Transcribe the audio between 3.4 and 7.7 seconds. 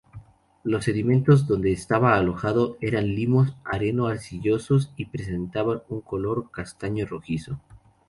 areno-arcillosos y presentaban un color castaño-rojizo.